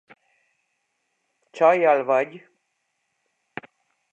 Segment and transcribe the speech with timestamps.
[1.51, 2.49] Csajjal vagy!